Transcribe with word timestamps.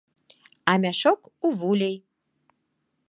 А 0.71 0.73
мяшок 0.85 1.21
у 1.47 1.53
вулей! 1.61 1.95